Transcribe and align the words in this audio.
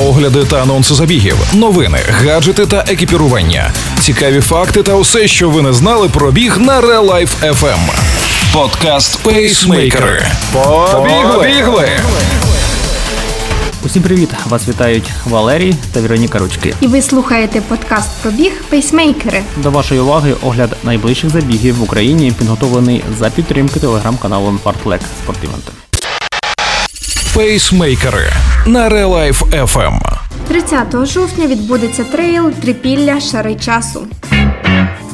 огляди 0.00 0.44
та 0.44 0.62
анонси 0.62 0.94
забігів, 0.94 1.36
новини, 1.52 1.98
гаджети 2.24 2.66
та 2.66 2.84
екіпірування, 2.88 3.72
цікаві 4.00 4.40
факти 4.40 4.82
та 4.82 4.94
усе, 4.94 5.28
що 5.28 5.50
ви 5.50 5.62
не 5.62 5.72
знали 5.72 6.08
про 6.08 6.32
біг 6.32 6.58
на 6.58 6.80
Real 6.80 7.10
Life 7.10 7.52
FM. 7.52 7.78
Подкаст 8.52 9.22
Пейсмейкери. 9.22 10.26
Побігли! 10.52 11.88
Усім 13.84 14.02
привіт! 14.02 14.28
Вас 14.46 14.68
вітають 14.68 15.10
Валерій 15.24 15.74
та 15.92 16.00
Вероніка 16.00 16.38
Ручки. 16.38 16.74
І 16.80 16.86
ви 16.86 17.02
слухаєте 17.02 17.60
подкаст 17.60 18.10
Пробіг 18.22 18.52
Пейсмейкери. 18.68 19.42
До 19.56 19.70
вашої 19.70 20.00
уваги 20.00 20.34
огляд 20.42 20.76
найближчих 20.82 21.30
забігів 21.30 21.76
в 21.76 21.82
Україні, 21.82 22.32
підготовлений 22.38 23.04
за 23.18 23.30
підтримки 23.30 23.80
телеграм-каналу 23.80 24.58
Fartlek 24.64 25.00
Спортивенти. 25.22 25.83
Пейсмейкери 27.34 28.30
на 28.66 28.88
Релайф 28.88 29.42
FM. 29.42 29.98
30 30.48 31.06
жовтня 31.06 31.46
відбудеться 31.46 32.04
трейл 32.04 32.52
Трипілля 32.52 33.20
Шари 33.20 33.54
часу. 33.54 34.06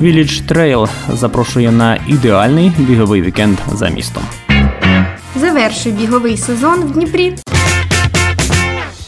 Village 0.00 0.46
Trail 0.48 0.88
запрошує 1.12 1.70
на 1.72 1.98
ідеальний 2.08 2.72
біговий 2.78 3.22
вікенд 3.22 3.58
за 3.72 3.88
містом. 3.88 4.22
Завершує 5.40 5.94
біговий 5.94 6.36
сезон 6.36 6.80
в 6.80 6.90
Дніпрі. 6.90 7.34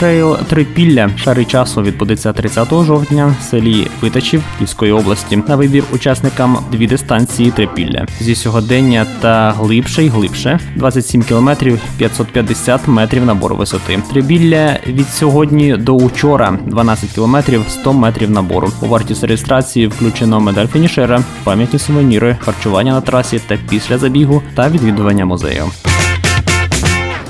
Трейл 0.00 0.36
Трипілля 0.36 1.10
шари 1.16 1.44
часу 1.44 1.82
відбудеться 1.82 2.32
30 2.32 2.68
жовтня 2.70 3.36
в 3.40 3.42
селі 3.42 3.86
Витачів 4.00 4.42
Київської 4.58 4.92
області. 4.92 5.42
На 5.48 5.56
вибір 5.56 5.84
учасникам 5.92 6.58
дві 6.72 6.86
дистанції 6.86 7.50
Трипілля 7.50 8.06
зі 8.20 8.34
сьогодення 8.34 9.06
та 9.20 9.50
глибше 9.50 10.04
й 10.04 10.08
глибше 10.08 10.60
27 10.76 11.22
кілометрів 11.22 11.80
550 11.98 12.88
метрів 12.88 13.24
набору 13.24 13.56
висоти. 13.56 14.02
Трипілля 14.12 14.78
від 14.86 15.08
сьогодні 15.08 15.76
до 15.76 15.92
учора 15.94 16.58
12 16.66 17.10
кілометрів 17.10 17.64
100 17.68 17.92
метрів 17.92 18.30
набору. 18.30 18.72
У 18.82 18.86
вартість 18.86 19.24
реєстрації 19.24 19.86
включено 19.86 20.40
медаль 20.40 20.66
фінішера, 20.66 21.22
пам'ятні 21.44 21.78
сувеніри, 21.78 22.36
харчування 22.40 22.92
на 22.92 23.00
трасі 23.00 23.40
та 23.46 23.58
після 23.68 23.98
забігу 23.98 24.42
та 24.54 24.68
відвідування 24.68 25.24
музею. 25.24 25.64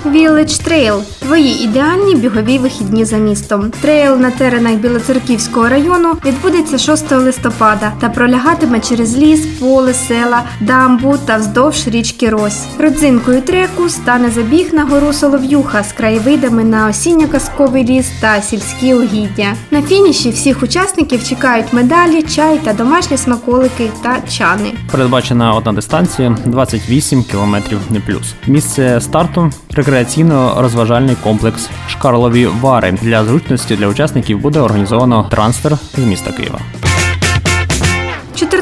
Village 0.05 0.69
Trail– 0.69 1.03
твої 1.31 1.65
ідеальні 1.65 2.15
бігові 2.15 2.59
вихідні 2.59 3.05
за 3.05 3.17
містом. 3.17 3.73
Трейл 3.81 4.17
на 4.17 4.31
теренах 4.31 4.75
Білоцерківського 4.75 5.69
району 5.69 6.13
відбудеться 6.27 6.79
6 6.79 7.13
листопада 7.13 7.93
та 8.01 8.09
пролягатиме 8.09 8.81
через 8.81 9.17
ліс, 9.17 9.47
поле, 9.61 9.95
села, 9.95 10.43
дамбу 10.61 11.15
та 11.27 11.37
вздовж 11.37 11.89
річки 11.89 12.31
Рось. 12.31 12.67
Родзинкою 12.79 13.43
треку 13.43 13.89
стане 13.89 14.31
забіг 14.31 14.75
на 14.75 14.85
гору 14.85 15.13
Солов'юха 15.13 15.83
з 15.83 15.93
краєвидами 15.93 16.65
на 16.65 16.87
осінньо-казковий 16.87 17.85
ліс 17.85 18.07
та 18.21 18.43
сільські 18.43 18.95
угіддя. 18.95 19.55
На 19.71 19.83
фініші 19.83 20.31
всіх 20.31 20.63
учасників 20.63 21.25
чекають 21.25 21.73
медалі, 21.73 22.23
чай 22.23 22.61
та 22.65 22.73
домашні 22.73 23.17
смаколики 23.17 23.91
та 24.03 24.17
чани. 24.29 24.73
Передбачена 24.91 25.55
одна 25.55 25.73
дистанція 25.73 26.37
28 26.47 27.23
кілометрів 27.23 27.79
не 27.91 28.01
плюс. 28.01 28.35
Місце 28.47 29.01
старту 29.01 29.51
рекреаційно-розважальний 29.75 31.17
комплекс 31.23 31.71
Шкарлові 31.89 32.47
Вари. 32.47 32.93
Для 32.93 33.25
зручності 33.25 33.77
для 33.77 33.87
учасників 33.87 34.39
буде 34.39 34.61
організовано 34.61 35.27
трансфер 35.31 35.79
з 35.97 35.99
міста 35.99 36.33
Києва. 36.33 36.61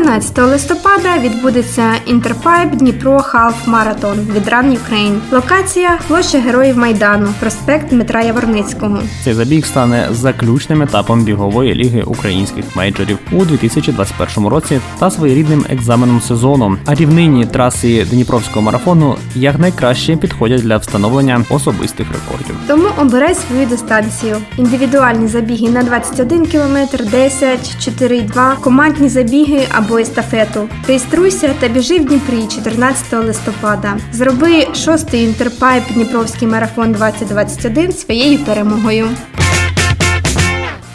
14 0.09 0.39
листопада 0.39 1.19
відбудеться 1.19 1.95
Інтерпайп 2.07 2.75
Дніпро 2.75 3.19
Халф 3.19 3.67
Маратон 3.67 4.19
від 4.19 4.49
Run 4.49 4.79
Ukraine. 4.79 5.19
Локація 5.33 5.99
площа 6.09 6.39
Героїв 6.39 6.79
Майдану, 6.79 7.29
проспект 7.41 7.91
Дмитра 7.91 8.23
Яворницького. 8.23 8.99
Цей 9.25 9.35
забіг 9.35 9.67
стане 9.67 10.09
заключним 10.11 10.83
етапом 10.83 11.25
бігової 11.25 11.75
ліги 11.75 12.03
українських 12.03 12.77
мейджорів 12.77 13.19
у 13.33 13.45
2021 13.45 14.47
році 14.49 14.81
та 14.99 15.11
своєрідним 15.11 15.65
екзаменом 15.71 16.21
сезону. 16.21 16.77
А 16.87 16.95
рівнині 16.95 17.47
траси 17.47 18.05
Дніпровського 18.11 18.63
марафону 18.63 19.17
якнайкраще 19.35 20.17
підходять 20.17 20.63
для 20.63 20.77
встановлення 20.77 21.45
особистих 21.51 22.07
рекордів. 22.13 22.57
Тому 22.67 22.89
обирай 22.99 23.35
свою 23.35 23.67
дистанцію. 23.67 24.37
Індивідуальні 24.57 25.29
забіги 25.29 25.69
на 25.69 25.83
21 25.83 26.47
км, 26.47 26.77
10, 27.11 27.61
4,2, 28.01 28.61
командні 28.61 29.09
забіги 29.09 29.67
або 29.79 29.98
естафету. 29.99 30.69
Реєструйся 30.89 31.55
та 31.61 31.69
біжи 31.69 31.99
в 31.99 32.05
Дніпрі 32.05 32.47
14 32.55 33.13
листопада. 33.13 33.97
Зроби 34.13 34.67
шостий 34.75 35.25
інтерпайп 35.25 35.85
Дніпровський 35.93 36.49
марафон 36.49 36.93
2021 36.93 37.93
своєю 37.93 38.39
перемогою. 38.39 39.09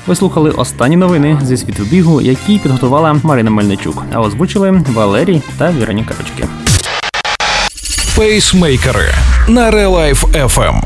Ви 0.08 0.16
слухали 0.16 0.50
останні 0.50 0.96
новини 0.96 1.40
зі 1.44 1.58
світу 1.58 1.84
бігу, 1.84 2.22
які 2.22 2.60
підготувала 2.60 3.20
Марина 3.24 3.52
Мельничук, 3.52 4.04
а 4.14 4.22
озвучили 4.22 4.84
Валерій 4.94 5.42
та 5.58 5.72
Віроніка 5.72 6.14
Ручки. 6.20 6.48
Пейсмейкери 8.16 9.14
на 9.48 9.72
Real 9.72 9.92
Life 9.92 10.48
FM. 10.48 10.82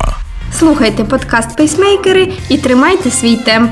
Слухайте 0.59 1.03
подкаст 1.03 1.57
Пейсмейкери 1.57 2.33
і 2.49 2.57
тримайте 2.57 3.11
свій 3.11 3.35
темп. 3.35 3.71